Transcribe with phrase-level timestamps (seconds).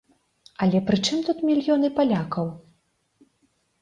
[0.65, 2.47] Але пры чым тут мільёны палякаў?